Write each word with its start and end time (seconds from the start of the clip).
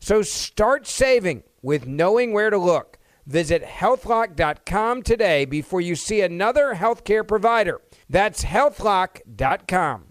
So 0.00 0.22
start 0.22 0.86
saving 0.86 1.44
with 1.62 1.86
knowing 1.86 2.32
where 2.32 2.50
to 2.50 2.58
look. 2.58 2.98
Visit 3.26 3.62
healthlock.com 3.62 5.02
today 5.02 5.44
before 5.44 5.80
you 5.80 5.94
see 5.94 6.22
another 6.22 6.74
healthcare 6.74 7.26
provider. 7.26 7.80
That's 8.08 8.44
healthlock.com. 8.44 10.06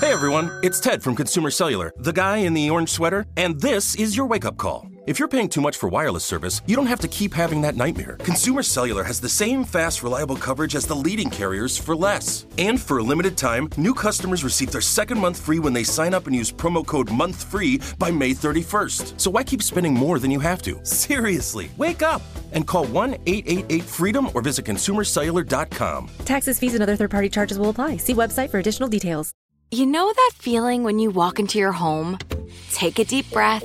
Hey 0.00 0.12
everyone, 0.12 0.60
it's 0.62 0.78
Ted 0.78 1.02
from 1.02 1.16
Consumer 1.16 1.50
Cellular, 1.50 1.92
the 1.96 2.12
guy 2.12 2.36
in 2.38 2.54
the 2.54 2.70
orange 2.70 2.90
sweater, 2.90 3.26
and 3.36 3.60
this 3.60 3.96
is 3.96 4.16
your 4.16 4.26
wake 4.26 4.44
up 4.44 4.56
call. 4.56 4.87
If 5.08 5.18
you're 5.18 5.26
paying 5.26 5.48
too 5.48 5.62
much 5.62 5.78
for 5.78 5.88
wireless 5.88 6.22
service, 6.22 6.60
you 6.66 6.76
don't 6.76 6.84
have 6.84 7.00
to 7.00 7.08
keep 7.08 7.32
having 7.32 7.62
that 7.62 7.76
nightmare. 7.76 8.16
Consumer 8.16 8.62
Cellular 8.62 9.02
has 9.04 9.22
the 9.22 9.28
same 9.30 9.64
fast, 9.64 10.02
reliable 10.02 10.36
coverage 10.36 10.76
as 10.76 10.84
the 10.84 10.94
leading 10.94 11.30
carriers 11.30 11.78
for 11.78 11.96
less. 11.96 12.44
And 12.58 12.78
for 12.78 12.98
a 12.98 13.02
limited 13.02 13.34
time, 13.34 13.70
new 13.78 13.94
customers 13.94 14.44
receive 14.44 14.70
their 14.70 14.82
second 14.82 15.18
month 15.18 15.40
free 15.40 15.60
when 15.60 15.72
they 15.72 15.82
sign 15.82 16.12
up 16.12 16.26
and 16.26 16.36
use 16.36 16.52
promo 16.52 16.86
code 16.86 17.08
MONTHFREE 17.08 17.98
by 17.98 18.10
May 18.10 18.32
31st. 18.32 19.18
So 19.18 19.30
why 19.30 19.44
keep 19.44 19.62
spending 19.62 19.94
more 19.94 20.18
than 20.18 20.30
you 20.30 20.40
have 20.40 20.60
to? 20.64 20.78
Seriously, 20.84 21.70
wake 21.78 22.02
up 22.02 22.20
and 22.52 22.66
call 22.66 22.84
1 22.84 23.14
888 23.24 23.84
freedom 23.84 24.28
or 24.34 24.42
visit 24.42 24.66
consumercellular.com. 24.66 26.10
Taxes, 26.26 26.58
fees, 26.58 26.74
and 26.74 26.82
other 26.82 26.96
third 26.96 27.10
party 27.10 27.30
charges 27.30 27.58
will 27.58 27.70
apply. 27.70 27.96
See 27.96 28.14
website 28.14 28.50
for 28.50 28.58
additional 28.58 28.90
details. 28.90 29.32
You 29.70 29.86
know 29.86 30.12
that 30.12 30.32
feeling 30.34 30.82
when 30.82 30.98
you 30.98 31.10
walk 31.10 31.38
into 31.38 31.58
your 31.58 31.72
home, 31.72 32.18
take 32.72 32.98
a 32.98 33.04
deep 33.04 33.30
breath, 33.30 33.64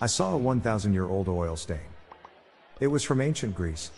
I 0.00 0.06
saw 0.06 0.34
a 0.34 0.36
1,000 0.36 0.92
year 0.92 1.06
old 1.06 1.28
oil 1.28 1.56
stain. 1.56 1.78
It 2.80 2.88
was 2.88 3.04
from 3.04 3.20
ancient 3.20 3.54
Greece. 3.54 3.90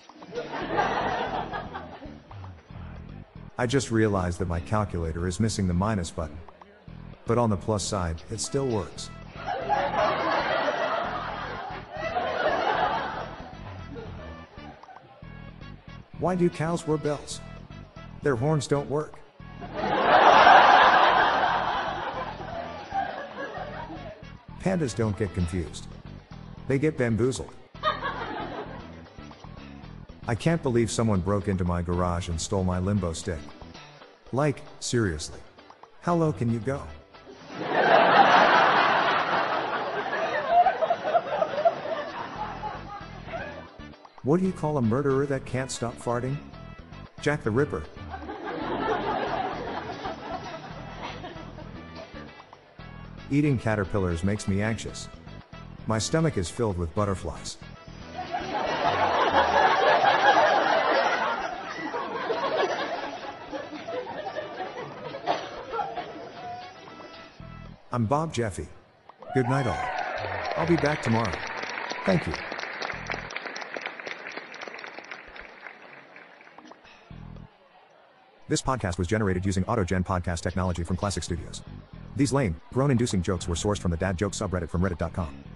I 3.59 3.67
just 3.67 3.91
realized 3.91 4.39
that 4.41 4.49
my 4.49 4.61
calculator 4.61 5.27
is 5.27 5.41
missing 5.41 5.67
the 5.67 5.75
minus 5.75 6.11
button. 6.11 6.37
But 7.25 7.39
on 7.39 7.49
the 7.49 7.57
plus 7.57 7.83
side, 7.83 8.23
it 8.31 8.41
still 8.41 8.67
works. 8.67 9.09
Why 16.19 16.35
do 16.35 16.49
cows 16.51 16.87
wear 16.87 16.99
bells? 16.99 17.41
Their 18.23 18.37
horns 18.37 18.67
don't 18.67 18.89
work. 18.91 19.15
Pandas 24.61 24.97
don't 24.97 25.17
get 25.17 25.33
confused. 25.33 25.87
They 26.69 26.79
get 26.79 26.99
bamboozled. 26.99 27.55
I 30.29 30.35
can't 30.35 30.63
believe 30.63 30.91
someone 30.91 31.21
broke 31.21 31.47
into 31.47 31.65
my 31.65 31.83
garage 31.83 32.29
and 32.29 32.41
stole 32.41 32.65
my 32.65 32.81
limbo 32.81 33.13
stick. 33.13 33.39
Like, 34.33 34.63
seriously. 34.81 35.39
How 36.01 36.17
low 36.17 36.33
can 36.33 36.53
you 36.53 36.59
go? 36.59 36.83
What 44.25 44.41
do 44.41 44.47
you 44.47 44.53
call 44.53 44.79
a 44.79 44.83
murderer 44.83 45.25
that 45.27 45.45
can't 45.45 45.71
stop 45.71 45.95
farting? 45.95 46.37
Jack 47.21 47.45
the 47.45 47.51
Ripper. 47.53 47.85
Eating 53.31 53.57
caterpillars 53.57 54.25
makes 54.25 54.49
me 54.49 54.63
anxious. 54.63 55.09
My 55.89 55.99
stomach 56.01 56.37
is 56.37 56.51
filled 56.51 56.79
with 56.79 56.93
butterflies. 56.97 57.59
I'm 67.93 68.05
Bob 68.07 68.35
Jeffy. 68.35 68.67
Good 69.33 69.49
night, 69.49 69.67
all. 69.69 69.89
I'll 70.57 70.67
be 70.67 70.77
back 70.77 71.03
tomorrow. 71.03 71.33
Thank 72.05 72.27
you. 72.27 72.33
This 78.49 78.61
podcast 78.61 78.99
was 78.99 79.07
generated 79.07 79.47
using 79.47 79.65
AutoGen 79.65 80.05
podcast 80.05 80.41
technology 80.41 80.83
from 80.83 80.97
Classic 80.97 81.23
Studios. 81.23 81.63
These 82.17 82.33
lame, 82.33 82.61
groan 82.73 82.91
inducing 82.91 83.23
jokes 83.23 83.47
were 83.47 83.55
sourced 83.55 83.79
from 83.79 83.93
the 83.93 83.97
dad 83.97 84.17
joke 84.17 84.33
subreddit 84.33 84.69
from 84.69 84.83
reddit.com. 84.83 85.56